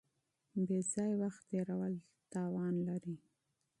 بې 0.65 0.77
ځایه 0.91 1.15
وخت 1.21 1.41
تېرول 1.49 1.93
تاوان 2.31 2.75
لري. 2.87 3.15